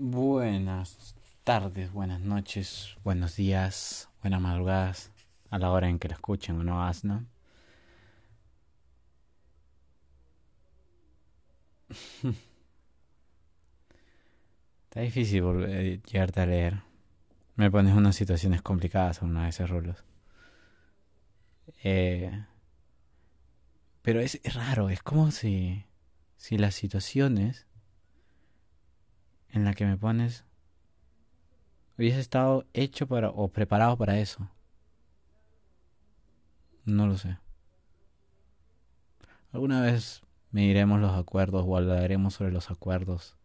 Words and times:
Buenas 0.00 1.16
tardes, 1.42 1.92
buenas 1.92 2.20
noches, 2.20 2.96
buenos 3.02 3.34
días, 3.34 4.08
buenas 4.22 4.40
madrugadas, 4.40 5.10
a 5.50 5.58
la 5.58 5.72
hora 5.72 5.88
en 5.88 5.98
que 5.98 6.06
la 6.06 6.14
escuchen 6.14 6.56
o 6.60 6.62
no 6.62 6.84
asno. 6.84 7.26
Está 14.84 15.00
difícil 15.00 15.42
volver, 15.42 16.00
llegarte 16.02 16.42
a 16.42 16.46
leer. 16.46 16.82
Me 17.56 17.68
pones 17.68 17.96
unas 17.96 18.14
situaciones 18.14 18.62
complicadas 18.62 19.20
a 19.20 19.24
una 19.24 19.42
de 19.44 19.48
esos 19.48 19.68
rolos. 19.68 20.04
Eh, 21.82 22.44
pero 24.02 24.20
es, 24.20 24.40
es 24.44 24.54
raro, 24.54 24.90
es 24.90 25.02
como 25.02 25.32
si, 25.32 25.86
si 26.36 26.56
las 26.56 26.76
situaciones 26.76 27.67
en 29.50 29.64
las 29.64 29.74
que 29.74 29.86
me 29.86 29.96
pones 29.96 30.44
hubiese 31.98 32.20
estado 32.20 32.64
hecho 32.74 33.06
para 33.08 33.30
o 33.30 33.48
preparado 33.48 33.96
para 33.96 34.18
eso. 34.20 34.48
No 36.84 37.06
lo 37.06 37.18
sé. 37.18 37.38
Alguna 39.52 39.82
vez 39.82 40.22
mediremos 40.52 41.00
los 41.00 41.12
acuerdos 41.12 41.64
o 41.66 41.76
hablaremos 41.76 42.34
sobre 42.34 42.52
los 42.52 42.70
acuerdos 42.70 43.36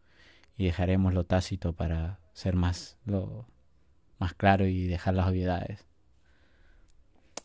y 0.55 0.66
dejaremos 0.66 1.13
lo 1.13 1.25
tácito 1.25 1.73
para 1.73 2.20
ser 2.33 2.55
más 2.55 2.97
lo 3.05 3.47
más 4.20 4.33
claro 4.33 4.67
y 4.67 4.85
dejar 4.85 5.16
las 5.16 5.27
obviedades. 5.27 5.85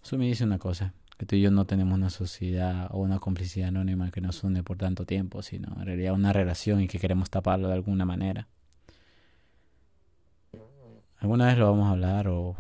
Eso 0.03 0.19
me 0.19 0.27
dice 0.27 0.45
una 0.45 0.59
cosa, 0.59 0.95
que 1.19 1.27
tú 1.27 1.35
y 1.35 1.43
yo 1.43 1.51
no 1.51 1.67
tenemos 1.67 1.95
una 1.95 2.11
sociedad 2.11 2.89
o 2.93 2.99
una 2.99 3.19
complicidad 3.19 3.69
anónima 3.69 4.13
que 4.13 4.21
nos 4.21 4.45
une 4.45 4.63
por 4.63 4.79
tanto 4.79 5.05
tiempo, 5.05 5.43
sino 5.43 5.69
en 5.81 5.87
realidad 5.87 6.15
una 6.15 6.33
relación 6.33 6.81
y 6.81 6.87
que 6.87 7.01
queremos 7.01 7.29
taparlo 7.29 7.67
de 7.67 7.75
alguna 7.75 8.05
manera. 8.05 8.47
¿Alguna 11.19 11.47
vez 11.47 11.59
lo 11.59 11.69
vamos 11.69 11.89
a 11.89 11.91
hablar 11.91 12.29
o, 12.29 12.57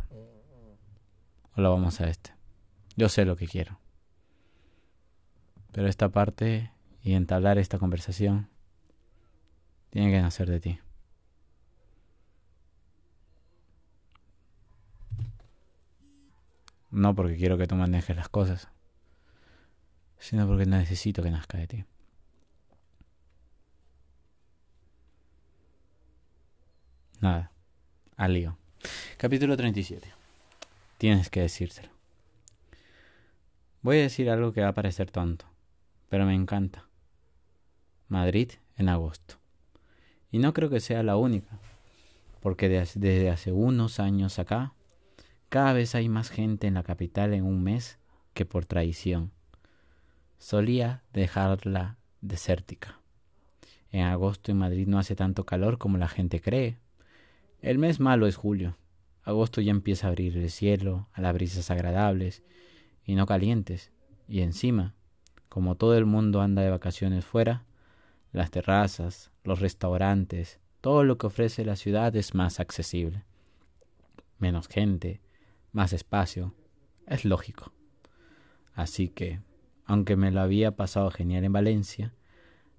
o 1.55 1.61
lo 1.61 1.71
vamos 1.71 2.01
a 2.01 2.09
este? 2.09 2.33
Yo 2.97 3.09
sé 3.09 3.25
lo 3.25 3.37
que 3.37 3.47
quiero. 3.47 3.79
Pero 5.71 5.87
esta 5.87 6.09
parte 6.09 6.73
y 7.01 7.13
entablar 7.13 7.59
esta 7.59 7.79
conversación 7.79 8.49
tiene 9.91 10.11
que 10.11 10.21
nacer 10.21 10.51
de 10.51 10.59
ti. 10.59 10.79
No 16.91 17.15
porque 17.15 17.37
quiero 17.37 17.59
que 17.59 17.67
tú 17.67 17.75
manejes 17.75 18.17
las 18.17 18.29
cosas, 18.29 18.69
sino 20.19 20.47
porque 20.47 20.67
necesito 20.67 21.23
que 21.23 21.31
nazca 21.31 21.59
de 21.59 21.67
ti. 21.67 21.85
Nada, 27.21 27.53
al 28.17 28.33
lío. 28.33 28.57
Capítulo 29.17 29.57
37. 29.57 30.09
Tienes 30.99 31.31
que 31.31 31.41
decírselo. 31.41 31.91
Voy 33.83 33.99
a 33.99 34.03
decir 34.03 34.31
algo 34.31 34.53
que 34.53 34.63
va 34.63 34.69
a 34.69 34.75
parecer 34.75 35.11
tonto, 35.11 35.47
pero 36.09 36.27
me 36.27 36.35
encanta. 36.35 36.87
Madrid 38.09 38.53
en 38.77 38.89
agosto. 38.89 39.37
Y 40.31 40.39
no 40.39 40.53
creo 40.53 40.71
que 40.71 40.81
sea 40.81 41.03
la 41.03 41.17
única, 41.17 41.59
porque 42.41 42.69
desde 42.69 43.31
hace 43.31 43.53
unos 43.53 44.01
años 44.01 44.39
acá 44.39 44.75
cada 45.49 45.73
vez 45.73 45.95
hay 45.95 46.09
más 46.09 46.31
gente 46.31 46.67
en 46.67 46.75
la 46.75 46.83
capital 46.83 47.33
en 47.33 47.45
un 47.45 47.63
mes 47.63 47.99
que 48.35 48.45
por 48.45 48.67
traición. 48.67 49.33
Solía 50.39 51.03
dejarla 51.13 51.97
desértica. 52.21 53.01
En 53.91 54.03
agosto 54.03 54.53
en 54.53 54.59
Madrid 54.59 54.87
no 54.87 54.99
hace 54.99 55.17
tanto 55.17 55.45
calor 55.45 55.79
como 55.79 55.97
la 55.99 56.09
gente 56.09 56.41
cree. 56.41 56.77
El 57.61 57.79
mes 57.79 57.99
malo 57.99 58.27
es 58.27 58.37
julio. 58.37 58.77
Agosto 59.23 59.61
ya 59.61 59.71
empieza 59.71 60.07
a 60.07 60.11
abrir 60.11 60.37
el 60.37 60.51
cielo 60.51 61.09
a 61.13 61.21
las 61.21 61.35
brisas 61.35 61.71
agradables 61.71 62.43
y 63.05 63.15
no 63.15 63.27
calientes. 63.27 63.91
Y 64.29 64.43
encima, 64.43 64.95
como 65.49 65.75
todo 65.75 65.97
el 65.97 66.05
mundo 66.05 66.43
anda 66.43 66.63
de 66.63 66.71
vacaciones 66.71 67.25
fuera, 67.25 67.65
las 68.33 68.51
terrazas, 68.51 69.31
los 69.45 69.61
restaurantes, 69.61 70.61
todo 70.81 71.05
lo 71.05 71.17
que 71.19 71.27
ofrece 71.27 71.65
la 71.65 71.77
ciudad 71.77 72.15
es 72.15 72.35
más 72.35 72.61
accesible. 72.61 73.25
Menos 74.39 74.69
gente, 74.69 75.21
más 75.73 75.93
espacio, 75.93 76.55
es 77.07 77.25
lógico. 77.25 77.73
Así 78.75 79.09
que, 79.09 79.41
aunque 79.85 80.17
me 80.17 80.31
lo 80.31 80.41
había 80.41 80.77
pasado 80.77 81.11
genial 81.11 81.45
en 81.45 81.53
Valencia, 81.53 82.15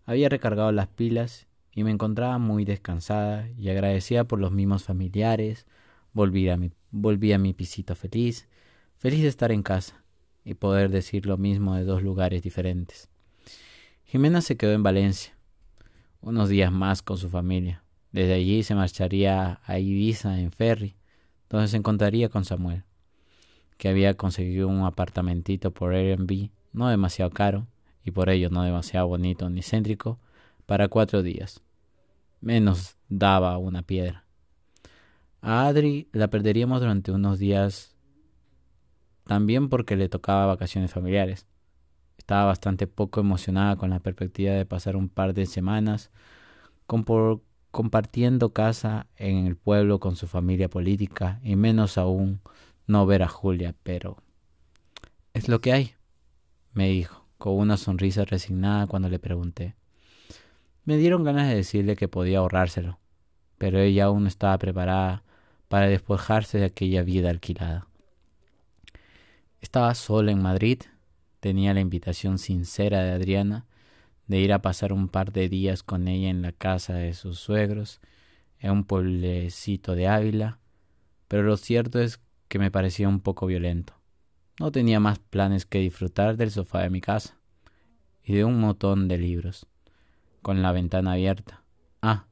había 0.05 0.29
recargado 0.29 0.71
las 0.71 0.87
pilas 0.87 1.47
y 1.71 1.83
me 1.83 1.91
encontraba 1.91 2.37
muy 2.37 2.65
descansada 2.65 3.49
y 3.57 3.69
agradecida 3.69 4.23
por 4.23 4.39
los 4.39 4.51
mismos 4.51 4.83
familiares, 4.83 5.65
volví 6.13 6.49
a 6.49 6.57
mi, 6.57 6.71
volví 6.91 7.33
a 7.33 7.37
mi 7.37 7.53
pisito 7.53 7.95
feliz, 7.95 8.47
feliz 8.97 9.21
de 9.21 9.27
estar 9.27 9.51
en 9.51 9.63
casa 9.63 10.03
y 10.43 10.55
poder 10.55 10.89
decir 10.89 11.25
lo 11.25 11.37
mismo 11.37 11.75
de 11.75 11.83
dos 11.83 12.01
lugares 12.01 12.41
diferentes. 12.41 13.09
Jimena 14.03 14.41
se 14.41 14.57
quedó 14.57 14.73
en 14.73 14.83
Valencia, 14.83 15.37
unos 16.21 16.49
días 16.49 16.71
más 16.71 17.01
con 17.01 17.17
su 17.17 17.29
familia. 17.29 17.83
Desde 18.11 18.33
allí 18.33 18.63
se 18.63 18.73
marcharía 18.73 19.61
a 19.63 19.79
Ibiza 19.79 20.39
en 20.39 20.51
ferry, 20.51 20.95
donde 21.49 21.67
se 21.67 21.77
encontraría 21.77 22.29
con 22.29 22.45
Samuel, 22.45 22.83
que 23.77 23.89
había 23.89 24.15
conseguido 24.15 24.67
un 24.67 24.85
apartamentito 24.85 25.71
por 25.71 25.93
Airbnb, 25.93 26.49
no 26.73 26.87
demasiado 26.89 27.31
caro 27.31 27.67
y 28.03 28.11
por 28.11 28.29
ello 28.29 28.49
no 28.49 28.63
demasiado 28.63 29.07
bonito 29.07 29.49
ni 29.49 29.61
céntrico, 29.61 30.19
para 30.65 30.87
cuatro 30.87 31.23
días. 31.23 31.61
Menos 32.41 32.95
daba 33.07 33.57
una 33.57 33.81
piedra. 33.81 34.25
A 35.41 35.67
Adri 35.67 36.07
la 36.11 36.29
perderíamos 36.29 36.81
durante 36.81 37.11
unos 37.11 37.39
días 37.39 37.95
también 39.25 39.69
porque 39.69 39.95
le 39.95 40.09
tocaba 40.09 40.45
vacaciones 40.45 40.91
familiares. 40.91 41.47
Estaba 42.17 42.45
bastante 42.45 42.87
poco 42.87 43.19
emocionada 43.21 43.75
con 43.75 43.89
la 43.89 43.99
perspectiva 43.99 44.53
de 44.53 44.65
pasar 44.65 44.95
un 44.95 45.09
par 45.09 45.33
de 45.33 45.45
semanas 45.45 46.11
con 46.85 47.03
por 47.03 47.41
compartiendo 47.71 48.53
casa 48.53 49.07
en 49.15 49.45
el 49.45 49.55
pueblo 49.55 49.99
con 49.99 50.15
su 50.15 50.27
familia 50.27 50.69
política 50.69 51.39
y 51.43 51.55
menos 51.55 51.97
aún 51.97 52.41
no 52.87 53.05
ver 53.05 53.23
a 53.23 53.27
Julia, 53.27 53.75
pero 53.83 54.17
es 55.33 55.47
lo 55.47 55.61
que 55.61 55.73
hay, 55.73 55.93
me 56.73 56.89
dijo, 56.89 57.25
con 57.37 57.53
una 57.53 57.77
sonrisa 57.77 58.25
resignada 58.25 58.87
cuando 58.87 59.09
le 59.09 59.19
pregunté. 59.19 59.75
Me 60.85 60.97
dieron 60.97 61.23
ganas 61.23 61.47
de 61.47 61.55
decirle 61.55 61.95
que 61.95 62.07
podía 62.07 62.39
ahorrárselo, 62.39 62.99
pero 63.57 63.79
ella 63.79 64.05
aún 64.05 64.23
no 64.23 64.27
estaba 64.27 64.57
preparada 64.57 65.23
para 65.67 65.87
despojarse 65.87 66.57
de 66.57 66.65
aquella 66.65 67.03
vida 67.03 67.29
alquilada. 67.29 67.87
Estaba 69.61 69.93
sola 69.93 70.31
en 70.31 70.41
Madrid, 70.41 70.81
tenía 71.39 71.73
la 71.73 71.81
invitación 71.81 72.39
sincera 72.39 73.03
de 73.03 73.11
Adriana 73.11 73.67
de 74.29 74.39
ir 74.39 74.53
a 74.53 74.61
pasar 74.61 74.93
un 74.93 75.09
par 75.09 75.33
de 75.33 75.49
días 75.49 75.81
con 75.81 76.07
ella 76.07 76.29
en 76.29 76.43
la 76.43 76.51
casa 76.51 76.93
de 76.93 77.15
sus 77.15 77.39
suegros, 77.39 77.99
en 78.59 78.71
un 78.71 78.83
pueblecito 78.83 79.95
de 79.95 80.07
Ávila, 80.07 80.59
pero 81.27 81.41
lo 81.41 81.57
cierto 81.57 81.99
es 81.99 82.21
que 82.47 82.59
me 82.59 82.69
parecía 82.69 83.09
un 83.09 83.21
poco 83.21 83.47
violento. 83.47 83.95
No 84.59 84.71
tenía 84.71 84.99
más 84.99 85.17
planes 85.17 85.65
que 85.65 85.79
disfrutar 85.79 86.37
del 86.37 86.51
sofá 86.51 86.83
de 86.83 86.91
mi 86.91 87.01
casa 87.01 87.39
y 88.23 88.35
de 88.35 88.45
un 88.45 88.59
montón 88.59 89.07
de 89.07 89.17
libros, 89.17 89.65
con 90.43 90.61
la 90.61 90.71
ventana 90.71 91.13
abierta. 91.13 91.63
Ah, 92.03 92.27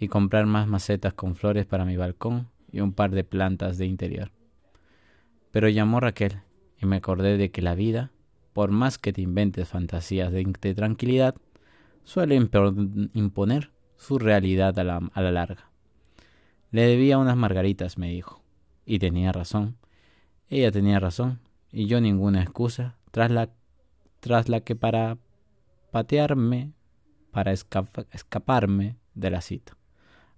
y 0.00 0.08
comprar 0.08 0.46
más 0.46 0.66
macetas 0.66 1.14
con 1.14 1.36
flores 1.36 1.66
para 1.66 1.84
mi 1.84 1.96
balcón 1.96 2.48
y 2.72 2.80
un 2.80 2.92
par 2.92 3.12
de 3.12 3.22
plantas 3.22 3.78
de 3.78 3.86
interior. 3.86 4.32
Pero 5.52 5.68
llamó 5.68 6.00
Raquel 6.00 6.40
y 6.80 6.86
me 6.86 6.96
acordé 6.96 7.36
de 7.36 7.52
que 7.52 7.62
la 7.62 7.76
vida 7.76 8.10
por 8.58 8.72
más 8.72 8.98
que 8.98 9.12
te 9.12 9.20
inventes 9.20 9.68
fantasías 9.68 10.32
de, 10.32 10.74
tranquilidad, 10.74 11.36
suele 12.02 12.34
imponer 12.34 13.70
su 13.94 14.18
realidad 14.18 14.76
a 14.80 14.82
la, 14.82 14.96
a 14.96 15.22
la 15.22 15.30
larga. 15.30 15.70
Le 16.72 16.82
debía 16.82 17.18
unas 17.18 17.36
margaritas, 17.36 17.98
me 17.98 18.10
dijo. 18.10 18.42
Y 18.84 18.98
tenía 18.98 19.30
razón. 19.30 19.76
Ella 20.48 20.72
tenía 20.72 20.98
razón, 20.98 21.38
y 21.70 21.86
yo 21.86 22.00
ninguna 22.00 22.42
excusa, 22.42 22.96
tras 23.12 23.30
la, 23.30 23.50
tras 24.18 24.48
la 24.48 24.58
que 24.62 24.74
para 24.74 25.18
patearme, 25.92 26.72
para 27.30 27.52
escaparme 27.52 28.96
de 29.14 29.30
la 29.30 29.40
cita. 29.40 29.76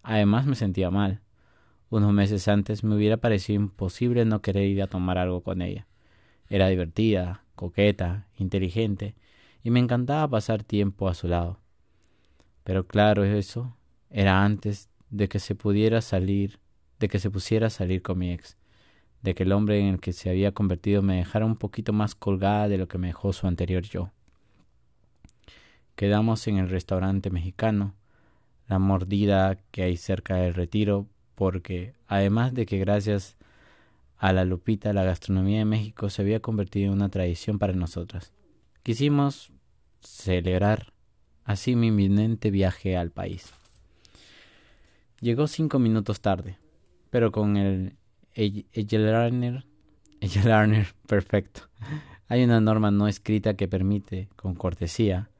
Además 0.02 0.44
me 0.44 0.56
sentía 0.56 0.90
mal. 0.90 1.22
Unos 1.88 2.12
meses 2.12 2.48
antes 2.48 2.84
me 2.84 2.96
hubiera 2.96 3.16
parecido 3.16 3.62
imposible 3.62 4.26
no 4.26 4.42
querer 4.42 4.64
ir 4.64 4.82
a 4.82 4.88
tomar 4.88 5.16
algo 5.16 5.40
con 5.42 5.62
ella. 5.62 5.86
Era 6.50 6.68
divertida, 6.68 7.44
coqueta, 7.60 8.26
inteligente, 8.38 9.14
y 9.62 9.68
me 9.68 9.80
encantaba 9.80 10.26
pasar 10.26 10.64
tiempo 10.64 11.08
a 11.08 11.14
su 11.14 11.28
lado. 11.28 11.60
Pero 12.64 12.86
claro, 12.86 13.22
eso 13.22 13.76
era 14.08 14.42
antes 14.46 14.88
de 15.10 15.28
que 15.28 15.40
se 15.40 15.54
pudiera 15.54 16.00
salir, 16.00 16.58
de 17.00 17.08
que 17.10 17.18
se 17.18 17.30
pusiera 17.30 17.66
a 17.66 17.70
salir 17.70 18.00
con 18.00 18.16
mi 18.16 18.32
ex, 18.32 18.56
de 19.20 19.34
que 19.34 19.42
el 19.42 19.52
hombre 19.52 19.78
en 19.78 19.88
el 19.88 20.00
que 20.00 20.14
se 20.14 20.30
había 20.30 20.52
convertido 20.52 21.02
me 21.02 21.16
dejara 21.16 21.44
un 21.44 21.56
poquito 21.56 21.92
más 21.92 22.14
colgada 22.14 22.66
de 22.66 22.78
lo 22.78 22.88
que 22.88 22.96
me 22.96 23.08
dejó 23.08 23.34
su 23.34 23.46
anterior 23.46 23.82
yo. 23.82 24.10
Quedamos 25.96 26.48
en 26.48 26.56
el 26.56 26.70
restaurante 26.70 27.28
mexicano, 27.28 27.94
la 28.68 28.78
mordida 28.78 29.58
que 29.70 29.82
hay 29.82 29.98
cerca 29.98 30.36
del 30.36 30.54
retiro, 30.54 31.06
porque 31.34 31.92
además 32.06 32.54
de 32.54 32.64
que 32.64 32.78
gracias 32.78 33.36
a 34.20 34.34
la 34.34 34.44
lupita 34.44 34.92
la 34.92 35.02
gastronomía 35.02 35.60
de 35.60 35.64
México 35.64 36.10
se 36.10 36.20
había 36.20 36.40
convertido 36.40 36.88
en 36.88 36.92
una 36.92 37.08
tradición 37.08 37.58
para 37.58 37.72
nosotras. 37.72 38.34
Quisimos 38.82 39.50
celebrar 40.02 40.92
así 41.44 41.74
mi 41.74 41.86
inminente 41.86 42.50
viaje 42.50 42.98
al 42.98 43.10
país. 43.10 43.50
Llegó 45.20 45.46
cinco 45.46 45.78
minutos 45.78 46.20
tarde, 46.20 46.58
pero 47.08 47.32
con 47.32 47.56
el 47.56 47.96
Egelarner 48.34 49.64
perfecto. 51.06 51.62
Hay 52.28 52.44
una 52.44 52.60
norma 52.60 52.90
no 52.90 53.08
escrita 53.08 53.54
que 53.54 53.68
permite, 53.68 54.28
con 54.36 54.54
cortesía, 54.54 55.30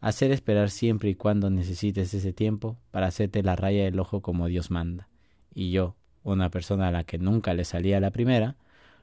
hacer 0.00 0.30
esperar 0.30 0.68
siempre 0.68 1.08
y 1.08 1.14
cuando 1.14 1.48
necesites 1.48 2.12
ese 2.12 2.34
tiempo 2.34 2.76
para 2.90 3.06
hacerte 3.06 3.42
la 3.42 3.56
raya 3.56 3.84
del 3.84 3.98
ojo 3.98 4.20
como 4.20 4.46
Dios 4.46 4.70
manda. 4.70 5.08
Y 5.54 5.70
yo, 5.70 5.96
una 6.32 6.50
persona 6.50 6.88
a 6.88 6.90
la 6.90 7.04
que 7.04 7.18
nunca 7.18 7.54
le 7.54 7.64
salía 7.64 8.00
la 8.00 8.10
primera, 8.10 8.56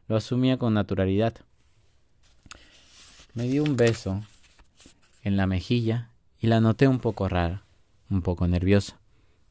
lo 0.07 0.17
asumía 0.17 0.57
con 0.57 0.73
naturalidad. 0.73 1.33
Me 3.33 3.43
dio 3.47 3.63
un 3.63 3.77
beso 3.77 4.21
en 5.23 5.37
la 5.37 5.47
mejilla 5.47 6.09
y 6.39 6.47
la 6.47 6.59
noté 6.59 6.87
un 6.87 6.99
poco 6.99 7.29
rara, 7.29 7.63
un 8.09 8.21
poco 8.21 8.47
nerviosa, 8.47 8.99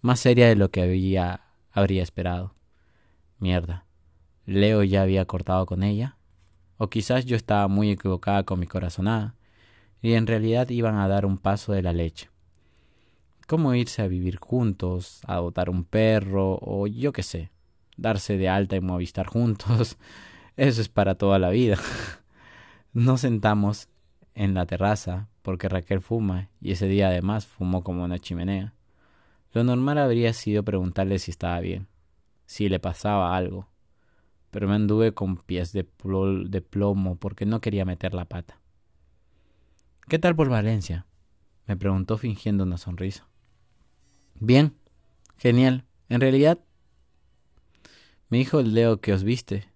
más 0.03 0.21
seria 0.21 0.49
de 0.49 0.57
lo 0.57 0.71
que 0.71 0.83
había, 0.83 1.41
habría 1.73 2.03
esperado. 2.03 2.55
Mierda. 3.39 3.87
¿Leo 4.45 4.83
ya 4.83 5.03
había 5.03 5.25
cortado 5.25 5.65
con 5.67 5.83
ella? 5.83 6.17
O 6.77 6.89
quizás 6.91 7.25
yo 7.25 7.37
estaba 7.37 7.69
muy 7.69 7.91
equivocada 7.91 8.43
con 8.43 8.61
mi 8.61 8.67
corazonada, 8.67 9.35
y 10.03 10.15
en 10.15 10.27
realidad 10.27 10.69
iban 10.69 10.97
a 10.97 11.09
dar 11.09 11.25
un 11.25 11.39
paso 11.39 11.73
de 11.73 11.83
la 11.83 11.93
leche. 11.93 12.29
¿Cómo 13.47 13.75
irse 13.75 14.03
a 14.03 14.09
vivir 14.09 14.37
juntos, 14.37 15.21
adoptar 15.27 15.71
un 15.71 15.85
perro, 15.85 16.59
o 16.61 16.87
yo 16.87 17.13
qué 17.13 17.23
sé, 17.23 17.52
darse 17.97 18.37
de 18.37 18.49
alta 18.49 18.77
y 18.77 18.81
Movistar 18.81 19.27
juntos? 19.27 19.99
Eso 20.57 20.81
es 20.81 20.89
para 20.89 21.15
toda 21.15 21.39
la 21.39 21.51
vida. 21.51 21.77
Nos 22.93 23.23
sentamos 23.23 23.89
en 24.35 24.55
la 24.55 24.67
terraza 24.67 25.29
porque 25.43 25.69
Raquel 25.69 26.01
fuma 26.01 26.51
y 26.61 26.73
ese 26.73 26.87
día 26.87 27.09
además 27.09 27.47
fumó 27.47 27.83
como 27.83 28.05
una 28.05 28.19
chimenea. 28.19 28.75
Lo 29.53 29.65
normal 29.65 29.99
habría 29.99 30.33
sido 30.33 30.63
preguntarle 30.63 31.19
si 31.19 31.31
estaba 31.31 31.61
bien, 31.61 31.89
si 32.47 32.69
le 32.69 32.81
pasaba 32.81 33.37
algo, 33.37 33.69
pero 34.51 34.69
me 34.69 34.75
anduve 34.75 35.13
con 35.13 35.37
pies 35.37 35.73
de, 35.73 35.87
de 36.47 36.61
plomo 36.63 37.17
porque 37.17 37.45
no 37.45 37.61
quería 37.61 37.85
meter 37.85 38.15
la 38.15 38.25
pata. 38.25 38.61
¿Qué 40.09 40.19
tal 40.19 40.37
por 40.37 40.49
Valencia? 40.49 41.07
me 41.67 41.77
preguntó 41.77 42.19
fingiendo 42.19 42.65
una 42.65 42.77
sonrisa. 42.77 43.29
Bien, 44.35 44.75
genial. 45.37 45.85
En 46.09 46.21
realidad, 46.21 46.59
me 48.33 48.39
dijo 48.39 48.61
el 48.61 48.73
Leo 48.73 48.99
que 48.99 49.13
os 49.13 49.25
viste. 49.25 49.69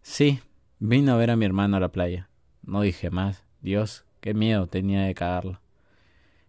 Sí, 0.00 0.38
vino 0.78 1.12
a 1.12 1.16
ver 1.16 1.32
a 1.32 1.36
mi 1.36 1.44
hermano 1.44 1.76
a 1.76 1.80
la 1.80 1.90
playa. 1.90 2.30
No 2.62 2.82
dije 2.82 3.10
más. 3.10 3.42
Dios, 3.62 4.04
qué 4.20 4.32
miedo 4.32 4.68
tenía 4.68 5.02
de 5.02 5.12
cagarlo. 5.12 5.60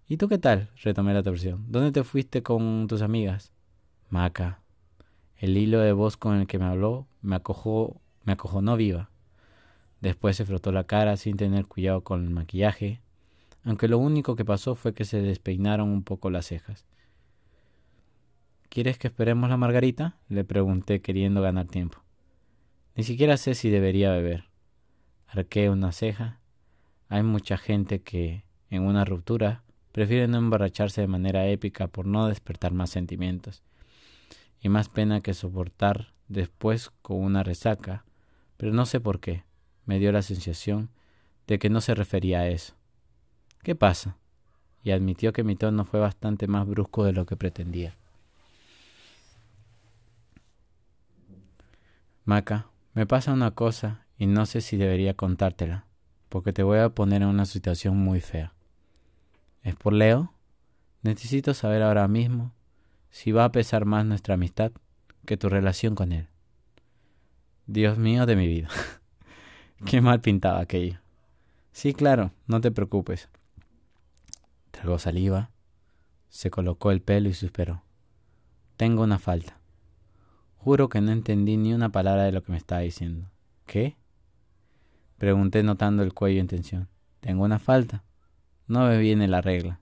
¿Y 0.08 0.18
tú 0.18 0.28
qué 0.28 0.38
tal? 0.38 0.70
retomé 0.84 1.16
la 1.16 1.24
torsión. 1.24 1.66
¿Dónde 1.68 1.92
te 1.92 2.04
fuiste 2.04 2.44
con 2.44 2.86
tus 2.88 3.02
amigas? 3.02 3.52
Maca. 4.08 4.62
El 5.36 5.58
hilo 5.58 5.80
de 5.80 5.94
voz 5.94 6.16
con 6.16 6.36
el 6.36 6.46
que 6.46 6.60
me 6.60 6.66
habló 6.66 7.08
me 7.24 7.38
acojó, 7.38 8.00
me 8.24 8.34
acojonó 8.34 8.78
viva. 8.78 9.10
Después 10.02 10.36
se 10.36 10.46
frotó 10.46 10.72
la 10.72 10.84
cara 10.84 11.18
sin 11.18 11.38
tener 11.38 11.66
cuidado 11.66 12.02
con 12.02 12.24
el 12.24 12.30
maquillaje, 12.30 13.02
aunque 13.64 13.88
lo 13.88 13.98
único 13.98 14.36
que 14.36 14.46
pasó 14.46 14.76
fue 14.76 14.94
que 14.94 15.06
se 15.06 15.24
despeinaron 15.24 15.90
un 15.90 16.04
poco 16.04 16.30
las 16.30 16.46
cejas. 16.46 16.86
¿Quieres 18.76 18.98
que 18.98 19.08
esperemos 19.08 19.50
la 19.50 19.56
margarita? 19.56 20.18
le 20.28 20.44
pregunté 20.44 21.02
queriendo 21.02 21.42
ganar 21.42 21.66
tiempo. 21.66 22.00
Ni 22.94 23.06
siquiera 23.06 23.38
sé 23.38 23.56
si 23.56 23.70
debería 23.70 24.12
beber. 24.12 24.50
Arqué 25.28 25.70
una 25.70 25.94
ceja. 25.94 26.42
Hay 27.08 27.24
mucha 27.24 27.56
gente 27.56 28.02
que, 28.02 28.44
en 28.70 28.82
una 28.82 29.06
ruptura, 29.06 29.64
prefiere 29.94 30.28
no 30.28 30.40
emborracharse 30.40 31.00
de 31.00 31.08
manera 31.08 31.48
épica 31.48 31.88
por 31.88 32.06
no 32.06 32.28
despertar 32.28 32.74
más 32.74 32.90
sentimientos, 32.90 33.64
y 34.60 34.68
más 34.68 34.90
pena 34.90 35.22
que 35.22 35.34
soportar 35.34 36.14
después 36.28 36.92
con 37.02 37.24
una 37.24 37.44
resaca, 37.44 38.04
pero 38.58 38.74
no 38.74 38.86
sé 38.86 39.00
por 39.00 39.22
qué, 39.22 39.46
me 39.86 40.00
dio 40.00 40.12
la 40.12 40.22
sensación 40.22 40.90
de 41.48 41.60
que 41.60 41.70
no 41.70 41.80
se 41.80 41.96
refería 41.96 42.40
a 42.40 42.50
eso. 42.50 42.74
¿Qué 43.64 43.74
pasa? 43.74 44.18
Y 44.84 44.92
admitió 44.92 45.32
que 45.32 45.46
mi 45.46 45.56
tono 45.56 45.86
fue 45.86 46.02
bastante 46.02 46.48
más 46.48 46.68
brusco 46.68 47.06
de 47.06 47.14
lo 47.14 47.26
que 47.26 47.38
pretendía. 47.38 47.96
Maca, 52.28 52.72
me 52.96 53.06
pasa 53.06 53.34
una 53.34 53.52
cosa 53.52 54.08
y 54.18 54.26
no 54.26 54.48
sé 54.48 54.62
si 54.62 54.78
debería 54.78 55.14
contártela, 55.14 55.86
porque 56.28 56.54
te 56.54 56.64
voy 56.64 56.80
a 56.80 56.90
poner 56.90 57.22
en 57.22 57.28
una 57.28 57.46
situación 57.46 57.98
muy 57.98 58.20
fea. 58.20 58.56
¿Es 59.62 59.76
por 59.76 59.94
Leo? 59.94 60.34
Necesito 61.04 61.54
saber 61.54 61.84
ahora 61.84 62.08
mismo 62.08 62.52
si 63.12 63.32
va 63.32 63.46
a 63.46 63.52
pesar 63.52 63.86
más 63.86 64.08
nuestra 64.08 64.34
amistad 64.34 64.72
que 65.28 65.38
tu 65.38 65.50
relación 65.50 65.94
con 65.94 66.12
él. 66.14 66.28
Dios 67.68 68.00
mío 68.00 68.26
de 68.26 68.36
mi 68.36 68.48
vida. 68.48 68.70
Qué 69.86 70.02
mal 70.02 70.20
pintaba 70.20 70.62
aquello. 70.62 71.00
Sí, 71.74 71.94
claro, 71.94 72.32
no 72.48 72.60
te 72.60 72.72
preocupes. 72.72 73.30
Tragó 74.72 74.98
saliva, 74.98 75.52
se 76.30 76.50
colocó 76.50 76.90
el 76.90 77.04
pelo 77.04 77.30
y 77.30 77.36
suspiró. 77.36 77.84
Tengo 78.78 79.04
una 79.04 79.20
falta. 79.20 79.60
Juro 80.66 80.90
que 80.90 81.00
no 81.00 81.12
entendí 81.12 81.58
ni 81.58 81.76
una 81.76 81.92
palabra 81.92 82.24
de 82.24 82.32
lo 82.32 82.42
que 82.42 82.52
me 82.52 82.58
estaba 82.58 82.82
diciendo. 82.82 83.30
¿Qué? 83.68 83.98
Pregunté 85.20 85.62
notando 85.62 86.02
el 86.02 86.16
cuello 86.16 86.42
en 86.42 86.48
tensión. 86.48 86.90
Tengo 87.20 87.44
una 87.44 87.60
falta. 87.60 88.04
No 88.66 88.88
me 88.88 88.98
viene 88.98 89.28
la 89.28 89.42
regla. 89.42 89.80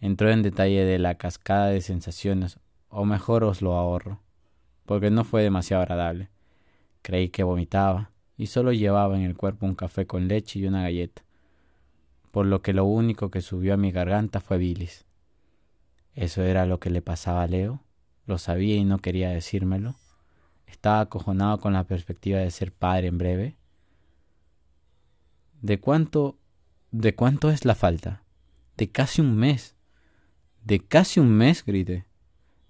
Entró 0.00 0.30
en 0.30 0.40
detalle 0.40 0.86
de 0.86 0.98
la 0.98 1.16
cascada 1.16 1.66
de 1.66 1.82
sensaciones, 1.82 2.60
o 2.88 3.04
mejor 3.04 3.44
os 3.44 3.60
lo 3.60 3.74
ahorro, 3.74 4.22
porque 4.86 5.10
no 5.10 5.22
fue 5.22 5.42
demasiado 5.42 5.82
agradable. 5.82 6.30
Creí 7.02 7.28
que 7.28 7.42
vomitaba, 7.42 8.10
y 8.38 8.46
solo 8.46 8.72
llevaba 8.72 9.16
en 9.16 9.22
el 9.22 9.36
cuerpo 9.36 9.66
un 9.66 9.74
café 9.74 10.06
con 10.06 10.28
leche 10.28 10.60
y 10.60 10.66
una 10.66 10.80
galleta, 10.80 11.24
por 12.30 12.46
lo 12.46 12.62
que 12.62 12.72
lo 12.72 12.86
único 12.86 13.30
que 13.30 13.42
subió 13.42 13.74
a 13.74 13.76
mi 13.76 13.92
garganta 13.92 14.40
fue 14.40 14.56
bilis. 14.56 15.04
¿Eso 16.14 16.42
era 16.42 16.64
lo 16.64 16.80
que 16.80 16.88
le 16.88 17.02
pasaba 17.02 17.42
a 17.42 17.46
Leo? 17.46 17.82
Lo 18.26 18.38
sabía 18.38 18.76
y 18.76 18.84
no 18.84 18.98
quería 18.98 19.30
decírmelo. 19.30 19.96
Estaba 20.66 21.00
acojonado 21.00 21.58
con 21.58 21.72
la 21.72 21.84
perspectiva 21.84 22.38
de 22.38 22.50
ser 22.50 22.72
padre 22.72 23.08
en 23.08 23.18
breve. 23.18 23.56
¿De 25.60 25.78
cuánto 25.78 26.38
¿De 26.92 27.14
cuánto 27.14 27.50
es 27.50 27.64
la 27.64 27.74
falta? 27.74 28.22
De 28.76 28.90
casi 28.90 29.22
un 29.22 29.34
mes. 29.34 29.76
De 30.62 30.78
casi 30.78 31.20
un 31.20 31.30
mes, 31.30 31.64
grité. 31.64 32.04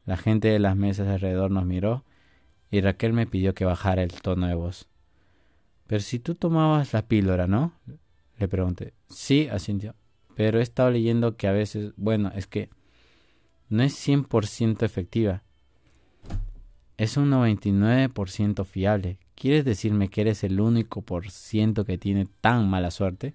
La 0.06 0.16
gente 0.16 0.47
de 0.47 0.61
las 0.61 0.76
mesas 0.76 1.09
alrededor 1.09 1.50
nos 1.50 1.66
miró 1.66 2.04
y 2.71 2.80
Raquel 2.80 3.12
me 3.12 3.26
pidió 3.26 3.52
que 3.52 3.64
bajara 3.64 4.04
el 4.04 4.12
tono 4.12 4.47
de 4.47 4.54
voz. 4.54 4.88
Pero 5.88 6.00
si 6.02 6.21
tú 6.21 6.37
tomabas 6.37 6.92
la 6.92 7.02
píldora, 7.09 7.49
¿no? 7.49 7.73
Le 8.38 8.47
pregunté. 8.47 8.94
Sí, 9.09 9.49
asintió. 9.50 9.97
Pero 10.37 10.61
he 10.61 10.62
estado 10.62 10.92
leyendo 10.92 11.37
que 11.37 11.49
a 11.49 11.52
veces, 11.52 11.92
bueno, 11.97 12.30
es 12.37 12.47
que 12.47 12.71
no 13.73 13.83
es 13.83 14.07
100% 14.07 14.83
efectiva. 14.83 15.43
Es 16.99 17.17
un 17.17 17.31
99% 17.31 18.67
fiable. 18.67 19.19
¿Quieres 19.35 19.64
decirme 19.64 20.11
que 20.11 20.21
eres 20.21 20.45
el 20.45 20.61
único 20.61 21.00
por 21.00 21.31
ciento 21.31 21.87
que 21.87 21.97
tiene 21.97 22.26
tan 22.43 22.69
mala 22.69 22.91
suerte? 22.91 23.35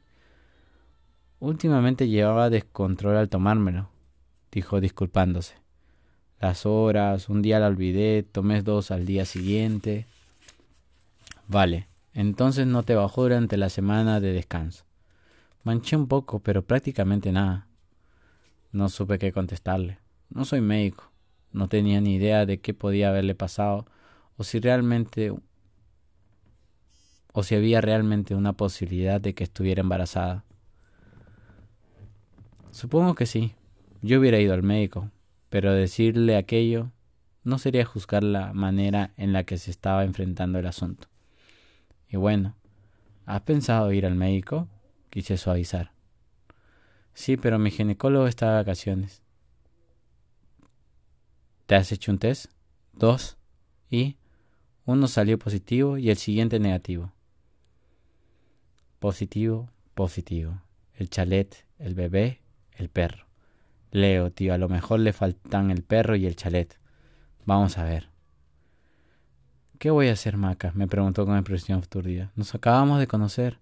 Últimamente 1.40 2.08
llevaba 2.08 2.52
descontrol 2.52 3.18
al 3.18 3.30
tomármelo, 3.30 3.90
dijo 4.52 4.80
disculpándose. 4.80 5.56
Las 6.40 6.68
horas, 6.68 7.30
un 7.30 7.42
día 7.42 7.60
la 7.60 7.68
olvidé, 7.68 8.22
tomé 8.22 8.62
dos 8.62 8.92
al 8.92 9.08
día 9.08 9.26
siguiente. 9.26 10.06
Vale, 11.48 11.88
entonces 12.14 12.68
no 12.68 12.84
te 12.84 12.94
bajó 12.94 13.24
durante 13.24 13.58
la 13.58 13.70
semana 13.70 14.20
de 14.20 14.34
descanso. 14.34 14.86
Manché 15.64 15.96
un 15.96 16.08
poco, 16.08 16.42
pero 16.42 16.62
prácticamente 16.62 17.32
nada. 17.32 17.66
No 18.72 18.88
supe 18.90 19.18
qué 19.18 19.32
contestarle. 19.32 19.98
No 20.30 20.46
soy 20.46 20.62
médico. 20.62 21.12
No 21.52 21.70
tenía 21.70 22.02
ni 22.02 22.16
idea 22.16 22.46
de 22.46 22.60
qué 22.60 22.74
podía 22.74 23.10
haberle 23.10 23.36
pasado 23.36 23.86
o 24.38 24.44
si 24.44 24.60
realmente 24.60 25.34
o 27.34 27.44
si 27.44 27.56
había 27.56 27.82
realmente 27.82 28.34
una 28.34 28.54
posibilidad 28.54 29.22
de 29.22 29.36
que 29.36 29.44
estuviera 29.44 29.82
embarazada. 29.82 30.44
Supongo 32.72 33.16
que 33.16 33.26
sí. 33.26 33.54
Yo 34.02 34.20
hubiera 34.20 34.40
ido 34.40 34.54
al 34.54 34.64
médico, 34.64 35.12
pero 35.50 35.74
decirle 35.74 36.36
aquello 36.36 36.92
no 37.44 37.60
sería 37.60 37.86
juzgar 37.86 38.24
la 38.24 38.54
manera 38.54 39.14
en 39.18 39.34
la 39.34 39.44
que 39.44 39.58
se 39.58 39.72
estaba 39.72 40.04
enfrentando 40.04 40.60
el 40.60 40.66
asunto. 40.66 41.08
Y 42.10 42.18
bueno, 42.18 42.56
¿has 43.26 43.42
pensado 43.42 43.92
ir 43.94 44.06
al 44.06 44.16
médico? 44.16 44.68
Quise 45.10 45.38
suavizar. 45.38 45.92
Sí, 47.14 47.38
pero 47.38 47.58
mi 47.58 47.72
ginecólogo 47.72 48.28
está 48.28 48.50
de 48.50 48.56
vacaciones. 48.56 49.22
¿Te 51.68 51.76
has 51.76 51.92
hecho 51.92 52.14
un 52.14 52.18
test? 52.18 52.46
Dos. 52.94 53.38
Y 53.90 54.16
uno 54.86 55.08
salió 55.10 55.38
positivo 55.38 55.98
y 55.98 56.10
el 56.10 56.16
siguiente 56.16 56.60
negativo. 56.60 57.12
Positivo, 59.00 59.70
positivo. 59.94 60.62
El 60.94 61.10
chalet, 61.10 61.66
el 61.78 61.94
bebé, 61.94 62.40
el 62.72 62.88
perro. 62.88 63.28
Leo, 63.92 64.32
tío, 64.32 64.54
a 64.54 64.58
lo 64.58 64.70
mejor 64.70 65.02
le 65.02 65.12
faltan 65.12 65.70
el 65.70 65.84
perro 65.84 66.16
y 66.16 66.26
el 66.26 66.38
chalet. 66.38 66.80
Vamos 67.46 67.78
a 67.78 67.84
ver. 67.84 68.08
¿Qué 69.78 69.90
voy 69.90 70.08
a 70.08 70.14
hacer, 70.14 70.38
Maca? 70.38 70.72
me 70.74 70.88
preguntó 70.88 71.26
con 71.26 71.36
expresión 71.36 71.82
futurdía. 71.82 72.32
Nos 72.38 72.56
acabamos 72.56 73.00
de 73.00 73.08
conocer. 73.08 73.60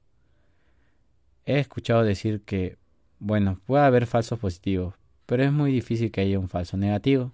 He 1.44 1.58
escuchado 1.58 2.04
decir 2.04 2.44
que, 2.44 2.78
bueno, 3.18 3.60
puede 3.66 3.84
haber 3.84 4.06
falsos 4.06 4.38
positivos, 4.38 4.94
pero 5.26 5.44
es 5.44 5.52
muy 5.52 5.72
difícil 5.72 6.12
que 6.12 6.22
haya 6.22 6.38
un 6.38 6.50
falso 6.50 6.78
negativo. 6.78 7.34